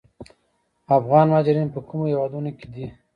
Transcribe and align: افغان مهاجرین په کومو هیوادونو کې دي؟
افغان 0.97 1.25
مهاجرین 1.31 1.67
په 1.73 1.79
کومو 1.87 2.05
هیوادونو 2.11 2.51
کې 2.59 2.67
دي؟ 2.73 2.85